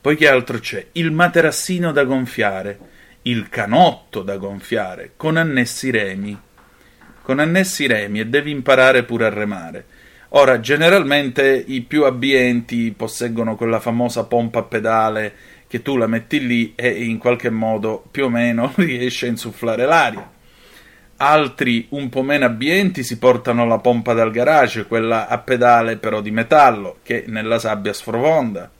Poi 0.00 0.16
che 0.16 0.28
altro 0.28 0.58
c'è? 0.58 0.86
Il 0.92 1.12
materassino 1.12 1.92
da 1.92 2.04
gonfiare, 2.04 2.78
il 3.22 3.48
canotto 3.48 4.22
da 4.22 4.36
gonfiare, 4.36 5.12
con 5.16 5.36
annessi 5.36 5.90
remi 5.90 6.46
con 7.28 7.40
annessi 7.40 7.86
remi 7.86 8.20
e 8.20 8.26
devi 8.26 8.50
imparare 8.50 9.02
pure 9.02 9.26
a 9.26 9.28
remare. 9.28 9.84
Ora, 10.30 10.60
generalmente 10.60 11.64
i 11.66 11.80
più 11.80 12.04
abbienti 12.04 12.92
posseggono 12.94 13.56
quella 13.56 13.80
famosa 13.80 14.24
pompa 14.24 14.58
a 14.58 14.64
pedale 14.64 15.34
che 15.66 15.80
tu 15.80 15.96
la 15.96 16.06
metti 16.06 16.46
lì 16.46 16.74
e 16.74 17.04
in 17.04 17.16
qualche 17.16 17.48
modo 17.48 18.04
più 18.10 18.24
o 18.24 18.28
meno 18.28 18.72
riesce 18.76 19.26
a 19.26 19.30
insufflare 19.30 19.86
l'aria. 19.86 20.30
Altri 21.20 21.86
un 21.90 22.10
po' 22.10 22.22
meno 22.22 22.44
abbienti 22.44 23.02
si 23.02 23.18
portano 23.18 23.66
la 23.66 23.78
pompa 23.78 24.12
dal 24.12 24.30
garage, 24.30 24.86
quella 24.86 25.28
a 25.28 25.38
pedale 25.38 25.96
però 25.96 26.20
di 26.20 26.30
metallo, 26.30 26.98
che 27.02 27.24
nella 27.26 27.58
sabbia 27.58 27.92
sfrofonda. 27.92 28.70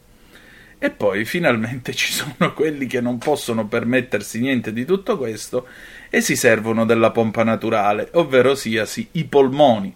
E 0.79 0.91
poi 0.91 1.25
finalmente 1.25 1.93
ci 1.97 2.13
sono 2.13 2.53
quelli 2.53 2.87
che 2.87 3.01
non 3.01 3.17
possono 3.17 3.67
permettersi 3.67 4.39
niente 4.39 4.73
di 4.73 4.85
tutto 4.85 5.17
questo 5.17 5.67
e 6.11 6.21
si 6.21 6.37
servono 6.37 6.85
della 6.85 7.11
pompa 7.11 7.43
naturale, 7.43 8.11
ovvero 8.13 8.55
siasi 8.55 9.09
i 9.13 9.25
polmoni, 9.25 9.93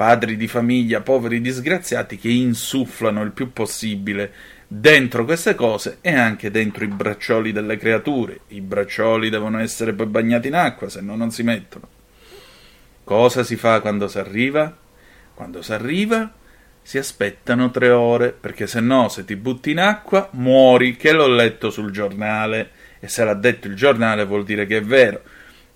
padri 0.00 0.38
di 0.38 0.48
famiglia 0.48 1.02
poveri 1.02 1.42
disgraziati 1.42 2.16
che 2.16 2.30
insufflano 2.30 3.20
il 3.20 3.32
più 3.32 3.52
possibile 3.52 4.32
dentro 4.66 5.26
queste 5.26 5.54
cose 5.54 5.98
e 6.00 6.14
anche 6.14 6.50
dentro 6.50 6.84
i 6.84 6.86
braccioli 6.86 7.52
delle 7.52 7.76
creature. 7.76 8.40
I 8.48 8.62
braccioli 8.62 9.28
devono 9.28 9.58
essere 9.58 9.92
poi 9.92 10.06
bagnati 10.06 10.48
in 10.48 10.54
acqua, 10.54 10.88
se 10.88 11.02
no 11.02 11.16
non 11.16 11.30
si 11.30 11.42
mettono. 11.42 11.86
Cosa 13.04 13.42
si 13.42 13.56
fa 13.56 13.80
quando 13.80 14.08
si 14.08 14.18
arriva? 14.18 14.74
Quando 15.34 15.60
si 15.60 15.74
arriva 15.74 16.32
si 16.80 16.96
aspettano 16.96 17.70
tre 17.70 17.90
ore, 17.90 18.30
perché 18.32 18.66
se 18.66 18.80
no 18.80 19.10
se 19.10 19.26
ti 19.26 19.36
butti 19.36 19.70
in 19.72 19.80
acqua 19.80 20.30
muori, 20.32 20.96
che 20.96 21.12
l'ho 21.12 21.28
letto 21.28 21.68
sul 21.68 21.90
giornale, 21.90 22.70
e 23.00 23.08
se 23.08 23.22
l'ha 23.22 23.34
detto 23.34 23.66
il 23.66 23.74
giornale 23.74 24.24
vuol 24.24 24.44
dire 24.44 24.64
che 24.64 24.78
è 24.78 24.82
vero. 24.82 25.20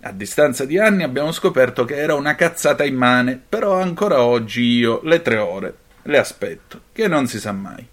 A 0.07 0.13
distanza 0.13 0.67
di 0.67 0.79
anni 0.79 1.03
abbiamo 1.03 1.33
scoperto 1.33 1.85
che 1.85 1.97
era 1.97 2.15
una 2.15 2.35
cazzata 2.35 2.85
immane, 2.85 3.41
però 3.49 3.81
ancora 3.81 4.23
oggi 4.23 4.63
io 4.63 5.01
le 5.03 5.23
tre 5.23 5.39
ore 5.39 5.77
le 6.05 6.19
aspetto, 6.19 6.83
che 6.93 7.09
non 7.09 7.27
si 7.27 7.39
sa 7.39 7.53
mai. 7.53 7.87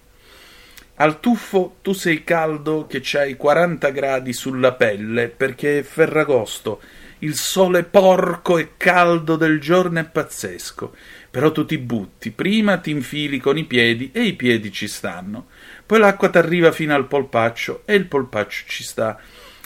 Al 0.96 1.20
tuffo 1.20 1.78
tu 1.82 1.94
sei 1.94 2.24
caldo 2.24 2.86
che 2.86 3.00
c'hai 3.02 3.36
40 3.36 3.90
gradi 3.90 4.34
sulla 4.34 4.74
pelle 4.74 5.30
perché 5.30 5.80
è 5.80 5.84
ferragosto. 5.84 6.82
Il 7.20 7.36
sole 7.36 7.84
porco 7.84 8.58
e 8.58 8.72
caldo 8.78 9.36
del 9.36 9.60
giorno 9.60 10.00
è 10.00 10.04
pazzesco. 10.04 10.94
Però 11.32 11.52
tu 11.52 11.66
ti 11.66 11.78
butti, 11.78 12.32
prima 12.32 12.78
ti 12.78 12.92
infili 12.92 13.40
con 13.40 13.58
i 13.58 13.64
piedi 13.64 14.12
e 14.14 14.24
i 14.24 14.34
piedi 14.34 14.72
ci 14.72 14.88
stanno. 14.88 15.48
Poi 15.86 16.00
l'acqua 16.00 16.30
t'arriva 16.30 16.72
fino 16.72 16.94
al 16.94 17.08
polpaccio 17.08 17.84
e 17.86 17.96
il 17.96 18.06
polpaccio 18.06 18.66
ci 18.68 18.84
sta. 18.84 19.18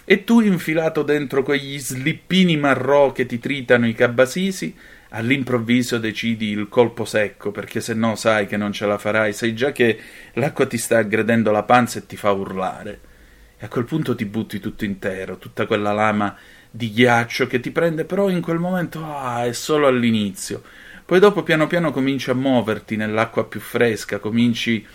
E 0.07 0.23
tu 0.23 0.39
infilato 0.39 1.01
dentro 1.01 1.41
quegli 1.41 1.79
slippini 1.79 2.57
marrò 2.57 3.11
che 3.11 3.25
ti 3.25 3.39
tritano 3.39 3.87
i 3.87 3.95
cabasisi, 3.95 4.75
all'improvviso 5.09 5.97
decidi 5.97 6.49
il 6.49 6.69
colpo 6.69 7.05
secco, 7.05 7.49
perché 7.49 7.81
se 7.81 7.95
no 7.95 8.15
sai 8.15 8.45
che 8.45 8.55
non 8.55 8.71
ce 8.71 8.85
la 8.85 8.99
farai, 8.99 9.33
sai 9.33 9.55
già 9.55 9.71
che 9.71 9.99
l'acqua 10.33 10.67
ti 10.67 10.77
sta 10.77 10.99
aggredendo 10.99 11.49
la 11.49 11.63
panza 11.63 11.97
e 11.97 12.05
ti 12.05 12.17
fa 12.17 12.31
urlare. 12.31 12.99
E 13.57 13.65
a 13.65 13.67
quel 13.67 13.85
punto 13.85 14.13
ti 14.13 14.25
butti 14.25 14.59
tutto 14.59 14.85
intero, 14.85 15.37
tutta 15.37 15.65
quella 15.65 15.91
lama 15.91 16.37
di 16.69 16.91
ghiaccio 16.91 17.47
che 17.47 17.59
ti 17.59 17.71
prende, 17.71 18.05
però 18.05 18.29
in 18.29 18.41
quel 18.41 18.59
momento 18.59 19.03
ah, 19.03 19.45
è 19.45 19.53
solo 19.53 19.87
all'inizio. 19.87 20.61
Poi 21.03 21.19
dopo 21.19 21.41
piano 21.41 21.65
piano 21.65 21.91
cominci 21.91 22.29
a 22.29 22.35
muoverti 22.35 22.95
nell'acqua 22.95 23.45
più 23.45 23.59
fresca, 23.59 24.19
cominci 24.19 24.85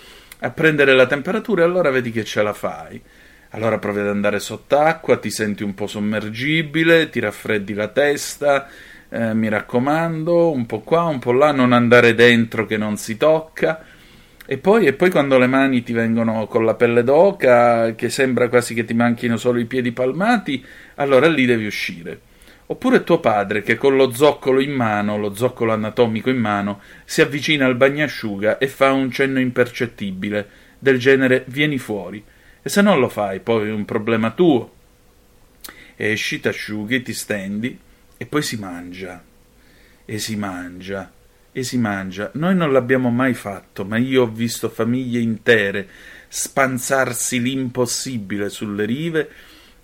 a 0.40 0.50
prendere 0.50 0.94
la 0.94 1.06
temperatura 1.06 1.62
e 1.62 1.64
allora 1.64 1.90
vedi 1.90 2.12
che 2.12 2.24
ce 2.24 2.42
la 2.42 2.52
fai. 2.52 3.00
Allora 3.52 3.78
provi 3.78 3.98
ad 3.98 4.06
andare 4.06 4.38
sott'acqua, 4.38 5.16
ti 5.16 5.28
senti 5.28 5.64
un 5.64 5.74
po' 5.74 5.88
sommergibile, 5.88 7.10
ti 7.10 7.18
raffreddi 7.18 7.74
la 7.74 7.88
testa, 7.88 8.68
eh, 9.08 9.34
mi 9.34 9.48
raccomando, 9.48 10.52
un 10.52 10.66
po' 10.66 10.82
qua, 10.82 11.02
un 11.02 11.18
po' 11.18 11.32
là, 11.32 11.50
non 11.50 11.72
andare 11.72 12.14
dentro 12.14 12.64
che 12.64 12.76
non 12.76 12.96
si 12.96 13.16
tocca. 13.16 13.84
E 14.46 14.58
poi, 14.58 14.86
e 14.86 14.92
poi 14.92 15.10
quando 15.10 15.36
le 15.36 15.48
mani 15.48 15.82
ti 15.82 15.92
vengono 15.92 16.46
con 16.46 16.64
la 16.64 16.74
pelle 16.74 17.02
d'oca, 17.02 17.96
che 17.96 18.08
sembra 18.08 18.48
quasi 18.48 18.72
che 18.72 18.84
ti 18.84 18.94
manchino 18.94 19.36
solo 19.36 19.58
i 19.58 19.64
piedi 19.64 19.90
palmati, 19.90 20.64
allora 20.94 21.26
lì 21.26 21.44
devi 21.44 21.66
uscire. 21.66 22.20
Oppure 22.66 23.02
tuo 23.02 23.18
padre 23.18 23.62
che 23.62 23.74
con 23.74 23.96
lo 23.96 24.12
zoccolo 24.12 24.60
in 24.60 24.70
mano, 24.70 25.18
lo 25.18 25.34
zoccolo 25.34 25.72
anatomico 25.72 26.30
in 26.30 26.38
mano, 26.38 26.80
si 27.04 27.20
avvicina 27.20 27.66
al 27.66 27.74
bagnasciuga 27.74 28.58
e 28.58 28.68
fa 28.68 28.92
un 28.92 29.10
cenno 29.10 29.40
impercettibile, 29.40 30.48
del 30.78 30.98
genere 30.98 31.44
vieni 31.48 31.78
fuori. 31.78 32.24
E 32.62 32.68
se 32.68 32.82
non 32.82 33.00
lo 33.00 33.08
fai, 33.08 33.40
poi 33.40 33.68
è 33.68 33.72
un 33.72 33.84
problema 33.84 34.32
tuo. 34.32 34.74
Esci, 35.96 36.40
t'asciughi, 36.40 37.02
ti 37.02 37.12
stendi, 37.12 37.78
e 38.16 38.26
poi 38.26 38.42
si 38.42 38.56
mangia, 38.56 39.22
e 40.04 40.18
si 40.18 40.36
mangia, 40.36 41.10
e 41.52 41.62
si 41.62 41.78
mangia. 41.78 42.30
Noi 42.34 42.54
non 42.54 42.72
l'abbiamo 42.72 43.10
mai 43.10 43.34
fatto, 43.34 43.84
ma 43.84 43.96
io 43.96 44.22
ho 44.22 44.30
visto 44.30 44.68
famiglie 44.68 45.20
intere 45.20 45.88
spanzarsi 46.28 47.40
l'impossibile 47.40 48.50
sulle 48.50 48.84
rive, 48.84 49.30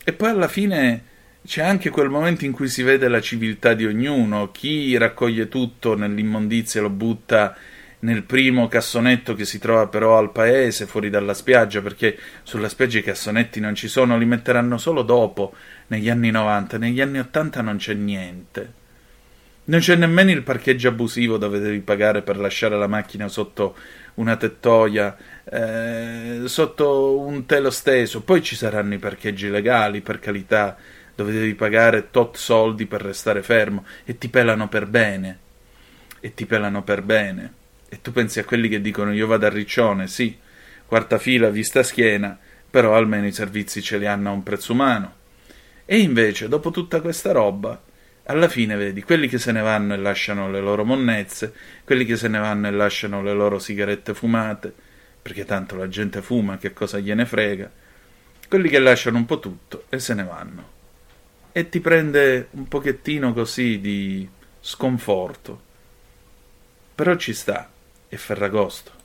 e 0.05 0.12
poi 0.12 0.31
alla 0.31 0.49
fine 0.49 1.03
c'è 1.47 1.62
anche 1.62 1.91
quel 1.91 2.09
momento 2.09 2.45
in 2.45 2.53
cui 2.53 2.69
si 2.69 2.83
vede 2.83 3.09
la 3.09 3.21
civiltà 3.21 3.73
di 3.75 3.87
ognuno, 3.87 4.51
chi 4.51 4.97
raccoglie 4.97 5.49
tutto 5.49 5.97
nell'immondizia 5.97 6.81
e 6.81 6.83
lo 6.83 6.91
butta 6.91 7.57
nel 8.07 8.23
primo 8.23 8.69
cassonetto 8.69 9.35
che 9.35 9.45
si 9.45 9.59
trova 9.59 9.88
però 9.88 10.16
al 10.16 10.31
paese, 10.31 10.87
fuori 10.87 11.11
dalla 11.11 11.35
spiaggia, 11.35 11.83
perché 11.83 12.16
sulla 12.45 12.69
spiaggia 12.69 12.99
i 12.99 13.03
cassonetti 13.03 13.59
non 13.59 13.75
ci 13.75 13.88
sono, 13.88 14.16
li 14.16 14.25
metteranno 14.25 14.79
solo 14.79 15.03
dopo, 15.03 15.53
negli 15.88 16.09
anni 16.09 16.31
90, 16.31 16.79
negli 16.79 17.01
anni 17.01 17.19
80 17.19 17.61
non 17.62 17.77
c'è 17.79 17.95
niente. 17.95 18.85
Non 19.64 19.81
c'è 19.81 19.97
nemmeno 19.97 20.31
il 20.31 20.45
parcheggio 20.45 20.87
abusivo 20.87 21.37
dove 21.37 21.59
devi 21.59 21.81
pagare 21.81 22.23
per 22.23 22.37
lasciare 22.37 22.79
la 22.79 22.87
macchina 22.87 23.27
sotto 23.27 23.77
una 24.14 24.37
tettoia, 24.37 25.16
eh, 25.42 26.42
sotto 26.45 27.19
un 27.19 27.45
telo 27.45 27.71
steso. 27.71 28.23
Poi 28.23 28.40
ci 28.40 28.55
saranno 28.55 28.95
i 28.95 28.99
parcheggi 28.99 29.51
legali, 29.51 30.01
per 30.01 30.21
carità, 30.21 30.77
dove 31.12 31.33
devi 31.33 31.55
pagare 31.57 32.11
tot 32.12 32.37
soldi 32.37 32.87
per 32.87 33.03
restare 33.03 33.42
fermo 33.42 33.85
e 34.05 34.16
ti 34.16 34.29
pelano 34.29 34.69
per 34.69 34.87
bene. 34.87 35.38
E 36.21 36.35
ti 36.35 36.47
pelano 36.47 36.85
per 36.85 37.03
bene. 37.03 37.64
E 37.88 38.01
tu 38.03 38.12
pensi 38.12 38.40
a 38.40 38.44
quelli 38.44 38.68
che 38.68 38.81
dicono 38.81 39.12
io 39.12 39.27
vado 39.27 39.46
a 39.46 39.51
Riccione, 39.51 40.09
sì, 40.09 40.37
quarta 40.87 41.18
fila, 41.18 41.51
vista 41.51 41.83
schiena, 41.83 42.38
però 42.68 42.94
almeno 42.96 43.27
i 43.27 43.33
servizi 43.33 43.81
ce 43.81 43.99
li 43.99 44.07
hanno 44.07 44.31
a 44.31 44.33
un 44.33 44.42
prezzo 44.42 44.72
umano. 44.72 45.14
E 45.85 45.99
invece, 45.99 46.49
dopo 46.49 46.70
tutta 46.70 47.01
questa 47.01 47.33
roba, 47.33 47.81
alla 48.25 48.49
fine 48.49 48.75
vedi 48.75 49.03
quelli 49.03 49.29
che 49.29 49.38
se 49.38 49.53
ne 49.53 49.61
vanno 49.61 49.94
e 49.94 49.99
lasciano 49.99 50.51
le 50.51 50.61
loro 50.61 50.85
monnezze, 50.85 51.53
quelli 51.85 52.05
che 52.05 52.16
se 52.16 52.27
ne 52.27 52.38
vanno 52.38 52.66
e 52.66 52.72
lasciano 52.72 53.22
le 53.22 53.33
loro 53.33 53.61
sigarette 53.61 54.14
fumate, 54.14 54.75
perché 55.22 55.44
tanto 55.44 55.77
la 55.77 55.88
gente 55.88 56.22
fuma, 56.22 56.59
che 56.59 56.72
cosa 56.72 56.99
gliene 56.99 57.25
frega, 57.25 57.70
quelli 58.49 58.68
che 58.68 58.79
lasciano 58.81 59.16
un 59.18 59.27
po' 59.27 59.38
tutto 59.38 59.85
e 59.88 59.99
se 60.01 60.14
ne 60.14 60.25
vanno. 60.25 60.75
E 61.53 61.68
ti 61.68 61.81
prende 61.81 62.49
un 62.51 62.66
pochettino 62.66 63.33
così 63.33 63.81
di 63.81 64.29
sconforto. 64.61 65.62
Però 66.94 67.14
ci 67.16 67.33
sta, 67.33 67.70
è 68.16 68.18
Ferragosto. 68.18 68.96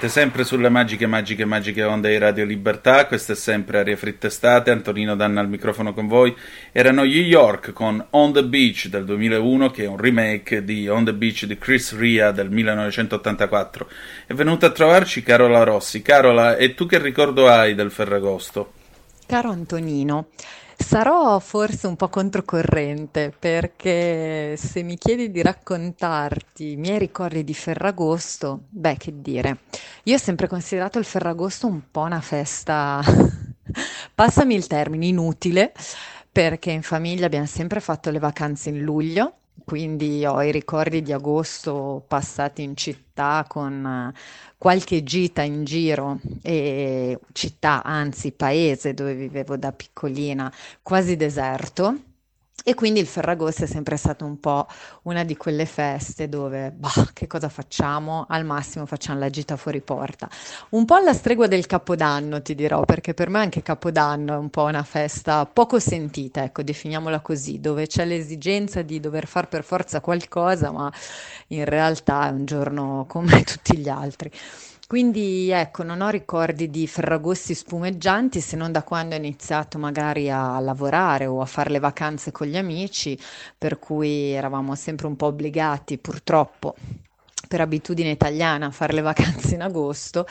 Siete 0.00 0.18
sempre 0.18 0.44
sulle 0.44 0.70
magiche, 0.70 1.06
magiche, 1.06 1.44
magiche 1.44 1.82
onde 1.84 2.08
di 2.08 2.16
Radio 2.16 2.46
Libertà. 2.46 3.06
Questa 3.06 3.34
è 3.34 3.36
sempre 3.36 3.80
Aria 3.80 3.98
Fritta 3.98 4.28
Estate. 4.28 4.70
Antonino 4.70 5.14
Danna 5.14 5.42
al 5.42 5.48
microfono 5.50 5.92
con 5.92 6.06
voi. 6.06 6.34
Erano 6.72 7.02
New 7.02 7.12
York 7.12 7.74
con 7.74 8.02
On 8.12 8.32
the 8.32 8.42
Beach 8.42 8.86
del 8.86 9.04
2001, 9.04 9.70
che 9.70 9.84
è 9.84 9.86
un 9.86 9.98
remake 9.98 10.64
di 10.64 10.88
On 10.88 11.04
the 11.04 11.12
Beach 11.12 11.44
di 11.44 11.58
Chris 11.58 11.94
Ria 11.94 12.30
del 12.30 12.48
1984. 12.48 13.88
È 14.24 14.32
venuta 14.32 14.68
a 14.68 14.70
trovarci 14.70 15.22
Carola 15.22 15.64
Rossi. 15.64 16.00
Carola, 16.00 16.56
e 16.56 16.72
tu 16.72 16.86
che 16.86 16.98
ricordo 16.98 17.46
hai 17.46 17.74
del 17.74 17.90
Ferragosto? 17.90 18.72
Caro 19.26 19.50
Antonino, 19.50 20.28
sarò 20.78 21.38
forse 21.40 21.86
un 21.86 21.96
po' 21.96 22.08
controcorrente 22.08 23.32
perché 23.38 24.56
se 24.56 24.82
mi 24.82 24.96
chiedi 24.96 25.30
di 25.30 25.42
raccontarti 25.42 26.72
i 26.72 26.76
miei 26.76 26.98
ricordi 26.98 27.44
di 27.44 27.54
Ferragosto, 27.54 28.62
beh, 28.70 28.96
che 28.96 29.12
dire, 29.20 29.58
io 30.04 30.14
ho 30.14 30.18
sempre 30.18 30.48
considerato 30.48 30.98
il 30.98 31.04
Ferragosto 31.04 31.66
un 31.66 31.82
po' 31.90 32.02
una 32.02 32.20
festa, 32.20 33.00
passami 34.14 34.54
il 34.54 34.66
termine, 34.66 35.06
inutile, 35.06 35.72
perché 36.30 36.70
in 36.70 36.82
famiglia 36.82 37.26
abbiamo 37.26 37.46
sempre 37.46 37.80
fatto 37.80 38.10
le 38.10 38.18
vacanze 38.18 38.70
in 38.70 38.80
luglio 38.80 39.34
quindi 39.64 40.24
ho 40.26 40.42
i 40.42 40.50
ricordi 40.50 41.02
di 41.02 41.12
agosto 41.12 42.04
passati 42.08 42.62
in 42.62 42.76
città 42.76 43.44
con 43.46 44.12
eh, 44.14 44.18
qualche 44.58 45.02
gita 45.04 45.42
in 45.42 45.64
giro 45.64 46.18
e 46.42 47.18
città, 47.32 47.82
anzi 47.84 48.32
paese 48.32 48.94
dove 48.94 49.14
vivevo 49.14 49.56
da 49.56 49.72
piccolina, 49.72 50.52
quasi 50.82 51.16
deserto. 51.16 51.96
E 52.62 52.74
quindi 52.74 53.00
il 53.00 53.06
Ferragosto 53.06 53.64
è 53.64 53.66
sempre 53.66 53.96
stato 53.96 54.26
un 54.26 54.38
po' 54.38 54.66
una 55.04 55.24
di 55.24 55.34
quelle 55.36 55.64
feste 55.64 56.28
dove, 56.28 56.70
bah, 56.70 57.08
che 57.14 57.26
cosa 57.26 57.48
facciamo? 57.48 58.26
Al 58.28 58.44
massimo 58.44 58.84
facciamo 58.84 59.18
la 59.18 59.30
gita 59.30 59.56
fuori 59.56 59.80
porta. 59.80 60.28
Un 60.70 60.84
po' 60.84 60.94
alla 60.94 61.14
stregua 61.14 61.46
del 61.46 61.64
Capodanno, 61.66 62.42
ti 62.42 62.54
dirò, 62.54 62.84
perché 62.84 63.14
per 63.14 63.30
me 63.30 63.38
anche 63.38 63.62
Capodanno 63.62 64.34
è 64.34 64.36
un 64.36 64.50
po' 64.50 64.64
una 64.64 64.82
festa 64.82 65.46
poco 65.46 65.78
sentita, 65.78 66.42
ecco, 66.44 66.62
definiamola 66.62 67.20
così, 67.20 67.60
dove 67.60 67.86
c'è 67.86 68.04
l'esigenza 68.04 68.82
di 68.82 69.00
dover 69.00 69.26
fare 69.26 69.46
per 69.46 69.64
forza 69.64 70.00
qualcosa, 70.00 70.70
ma 70.70 70.92
in 71.48 71.64
realtà 71.64 72.28
è 72.28 72.30
un 72.30 72.44
giorno 72.44 73.06
come 73.08 73.42
tutti 73.44 73.76
gli 73.78 73.88
altri. 73.88 74.30
Quindi 74.90 75.50
ecco, 75.50 75.84
non 75.84 76.00
ho 76.00 76.08
ricordi 76.08 76.68
di 76.68 76.88
ferragossi 76.88 77.54
spumeggianti 77.54 78.40
se 78.40 78.56
non 78.56 78.72
da 78.72 78.82
quando 78.82 79.14
ho 79.14 79.18
iniziato 79.18 79.78
magari 79.78 80.28
a 80.32 80.58
lavorare 80.58 81.26
o 81.26 81.40
a 81.40 81.44
fare 81.46 81.70
le 81.70 81.78
vacanze 81.78 82.32
con 82.32 82.48
gli 82.48 82.56
amici, 82.56 83.16
per 83.56 83.78
cui 83.78 84.32
eravamo 84.32 84.74
sempre 84.74 85.06
un 85.06 85.14
po' 85.14 85.26
obbligati 85.26 85.96
purtroppo 85.98 86.74
per 87.46 87.60
abitudine 87.60 88.10
italiana 88.10 88.66
a 88.66 88.70
fare 88.72 88.92
le 88.94 89.00
vacanze 89.02 89.54
in 89.54 89.62
agosto. 89.62 90.26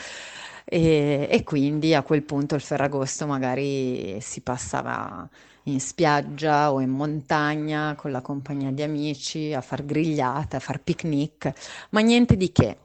E, 0.66 1.26
e 1.30 1.42
quindi 1.42 1.94
a 1.94 2.02
quel 2.02 2.22
punto 2.22 2.54
il 2.54 2.60
Ferragosto 2.60 3.26
magari 3.26 4.20
si 4.20 4.40
passava 4.42 5.26
in 5.64 5.80
spiaggia 5.80 6.70
o 6.72 6.80
in 6.80 6.90
montagna 6.90 7.94
con 7.96 8.10
la 8.12 8.20
compagnia 8.20 8.70
di 8.70 8.82
amici 8.82 9.52
a 9.54 9.62
far 9.62 9.84
grigliate, 9.84 10.56
a 10.56 10.60
far 10.60 10.80
picnic, 10.80 11.50
ma 11.90 12.00
niente 12.00 12.36
di 12.36 12.52
che. 12.52 12.76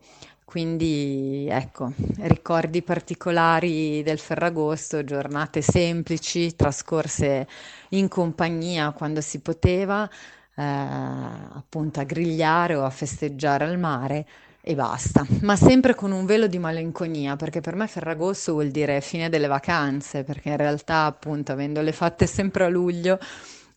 Quindi 0.46 1.48
ecco, 1.50 1.92
ricordi 2.20 2.82
particolari 2.84 4.04
del 4.04 4.20
Ferragosto, 4.20 5.04
giornate 5.04 5.62
semplici, 5.62 6.56
trascorse 6.56 7.48
in 7.90 8.08
compagnia 8.08 8.92
quando 8.92 9.22
si 9.22 9.40
poteva, 9.42 10.08
eh, 10.56 10.64
appunto 10.64 12.00
a 12.00 12.04
grigliare 12.04 12.76
o 12.76 12.86
a 12.86 12.90
festeggiare 12.92 13.66
al 13.66 13.80
mare 13.80 14.26
e 14.62 14.76
basta, 14.76 15.26
ma 15.42 15.56
sempre 15.56 15.94
con 15.96 16.12
un 16.12 16.26
velo 16.26 16.48
di 16.48 16.60
malinconia, 16.60 17.36
perché 17.36 17.60
per 17.60 17.76
me 17.76 17.88
Ferragosto 17.88 18.54
vuol 18.54 18.70
dire 18.70 19.02
fine 19.02 19.30
delle 19.30 19.48
vacanze, 19.48 20.24
perché 20.24 20.50
in 20.50 20.58
realtà 20.58 21.06
appunto 21.06 21.52
avendole 21.52 21.92
fatte 21.92 22.28
sempre 22.28 22.66
a 22.66 22.70
luglio 22.70 23.20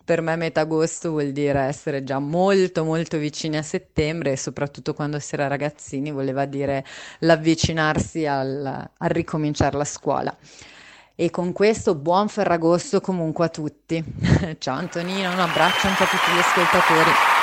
per 0.09 0.23
me 0.23 0.37
metà 0.37 0.63
agosto 0.63 1.11
vuol 1.11 1.33
dire 1.33 1.61
essere 1.61 2.03
già 2.03 2.19
molto 2.19 2.83
molto 2.83 3.19
vicini 3.19 3.59
a 3.59 3.63
settembre 3.63 4.33
e 4.33 4.37
soprattutto 4.39 4.95
quando 4.95 5.19
si 5.19 5.35
era 5.35 5.49
ragazzini 5.49 6.11
voleva 6.11 6.47
dire 6.47 6.83
l'avvicinarsi 7.19 8.25
al, 8.25 8.89
al 8.97 9.09
ricominciare 9.11 9.77
la 9.77 9.85
scuola. 9.85 10.35
E 11.15 11.29
con 11.29 11.53
questo 11.53 11.95
buon 11.95 12.29
Ferragosto 12.29 13.03
comunque 13.03 13.45
a 13.45 13.49
tutti. 13.51 14.03
Ciao 14.57 14.79
Antonino, 14.79 15.31
un 15.31 15.41
abbraccio 15.41 15.89
anche 15.89 16.05
a 16.05 16.07
tutti 16.07 16.33
gli 16.33 16.39
ascoltatori. 16.39 17.38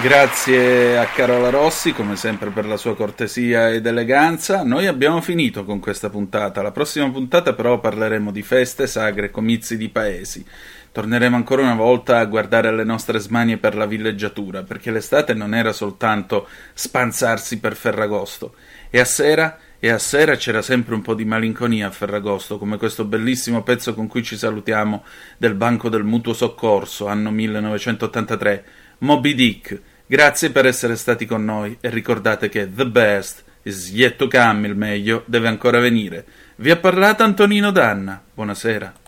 Grazie 0.00 0.96
a 0.96 1.06
Carola 1.06 1.50
Rossi, 1.50 1.92
come 1.92 2.14
sempre, 2.14 2.50
per 2.50 2.66
la 2.66 2.76
sua 2.76 2.94
cortesia 2.94 3.70
ed 3.70 3.84
eleganza. 3.84 4.62
Noi 4.62 4.86
abbiamo 4.86 5.20
finito 5.20 5.64
con 5.64 5.80
questa 5.80 6.08
puntata. 6.08 6.62
La 6.62 6.70
prossima 6.70 7.10
puntata, 7.10 7.52
però, 7.52 7.80
parleremo 7.80 8.30
di 8.30 8.42
feste, 8.42 8.86
sagre, 8.86 9.32
comizi 9.32 9.76
di 9.76 9.88
paesi. 9.88 10.46
Torneremo 10.92 11.34
ancora 11.34 11.62
una 11.62 11.74
volta 11.74 12.20
a 12.20 12.24
guardare 12.26 12.72
le 12.72 12.84
nostre 12.84 13.18
smanie 13.18 13.56
per 13.56 13.74
la 13.74 13.86
villeggiatura, 13.86 14.62
perché 14.62 14.92
l'estate 14.92 15.34
non 15.34 15.52
era 15.52 15.72
soltanto 15.72 16.46
spanzarsi 16.74 17.58
per 17.58 17.74
Ferragosto. 17.74 18.54
E 18.90 19.00
a 19.00 19.04
sera, 19.04 19.58
e 19.80 19.90
a 19.90 19.98
sera 19.98 20.36
c'era 20.36 20.62
sempre 20.62 20.94
un 20.94 21.02
po' 21.02 21.14
di 21.14 21.24
malinconia 21.24 21.88
a 21.88 21.90
Ferragosto, 21.90 22.56
come 22.56 22.76
questo 22.76 23.04
bellissimo 23.04 23.64
pezzo 23.64 23.94
con 23.94 24.06
cui 24.06 24.22
ci 24.22 24.36
salutiamo 24.36 25.02
del 25.38 25.54
Banco 25.54 25.88
del 25.88 26.04
Mutuo 26.04 26.34
Soccorso, 26.34 27.08
anno 27.08 27.32
1983. 27.32 28.64
Moby 28.98 29.34
Dick. 29.34 29.80
Grazie 30.10 30.48
per 30.48 30.64
essere 30.64 30.96
stati 30.96 31.26
con 31.26 31.44
noi 31.44 31.76
e 31.82 31.90
ricordate 31.90 32.48
che 32.48 32.72
the 32.72 32.86
best 32.86 33.44
is 33.64 33.90
yet 33.90 34.16
to 34.16 34.26
come, 34.26 34.66
il 34.66 34.74
meglio 34.74 35.22
deve 35.26 35.48
ancora 35.48 35.80
venire. 35.80 36.24
Vi 36.56 36.70
ha 36.70 36.76
parlato 36.76 37.24
Antonino 37.24 37.70
Danna. 37.70 38.18
Buonasera. 38.32 39.07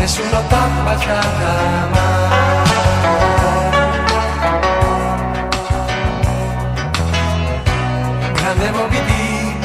Nessuno 0.00 0.42
t'ha 0.48 0.66
baciata 0.84 1.52
mai. 1.92 2.08
Grande 8.32 8.70
Moby 8.76 9.00
Dick, 9.08 9.62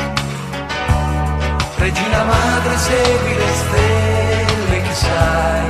regina 1.78 2.24
madre 2.24 2.78
segui 2.78 3.36
le 3.42 3.50
stelle 3.62 4.82
che 4.86 4.94
sai. 4.94 5.68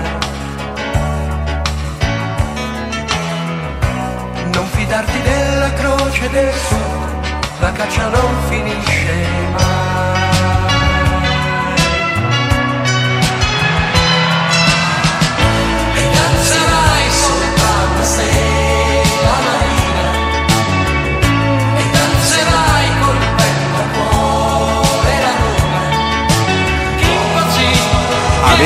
Non 4.54 4.67
fidarti 4.75 5.21
della 5.21 5.73
croce 5.73 6.30
del 6.30 6.54
sud, 6.67 7.60
la 7.60 7.71
caccia 7.71 8.08
non 8.08 8.34
finisce 8.49 9.13
mai. 9.58 9.75